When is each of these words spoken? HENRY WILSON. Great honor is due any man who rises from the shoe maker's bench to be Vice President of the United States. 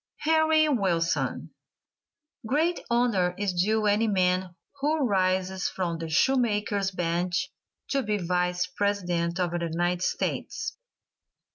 HENRY 0.21 0.67
WILSON. 0.69 1.51
Great 2.47 2.79
honor 2.89 3.35
is 3.37 3.53
due 3.53 3.85
any 3.85 4.07
man 4.07 4.55
who 4.79 5.05
rises 5.05 5.69
from 5.69 5.99
the 5.99 6.09
shoe 6.09 6.37
maker's 6.37 6.89
bench 6.89 7.51
to 7.89 8.01
be 8.01 8.17
Vice 8.17 8.65
President 8.65 9.39
of 9.39 9.51
the 9.51 9.59
United 9.59 10.01
States. 10.01 10.75